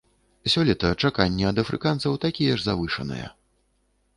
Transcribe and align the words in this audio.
Сёлета 0.53 0.89
чаканні 1.03 1.45
ад 1.51 1.61
афрыканцаў 1.63 2.17
такія 2.25 2.57
ж 2.57 2.69
завышаныя. 2.69 3.27